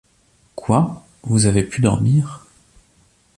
Quoi? 0.55 1.05
vous 1.21 1.45
avez 1.45 1.61
pu 1.61 1.79
dormir! 1.79 2.47